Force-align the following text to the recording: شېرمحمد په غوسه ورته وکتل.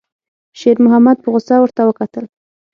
شېرمحمد 0.59 1.17
په 1.23 1.27
غوسه 1.33 1.55
ورته 1.59 1.81
وکتل. 1.85 2.25